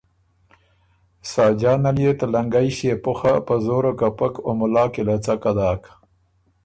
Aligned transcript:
ساجان 1.31 1.81
ال 1.89 1.97
يې 2.03 2.11
ته 2.19 2.25
لنګئ 2.33 2.67
ݭيې 2.75 2.93
پُخه 3.03 3.33
په 3.47 3.53
زوره 3.65 3.91
کپک 3.99 4.33
او 4.45 4.51
مُلا 4.59 4.85
کی 4.93 5.01
له 5.07 5.15
څکه 5.25 5.51
داک۔ 5.57 5.81